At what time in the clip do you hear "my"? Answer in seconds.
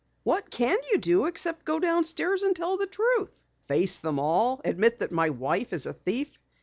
5.11-5.29